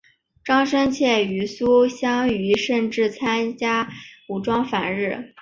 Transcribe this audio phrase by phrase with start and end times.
[0.43, 3.87] 张深切与苏芗雨甚至参加
[4.29, 5.35] 武装反日。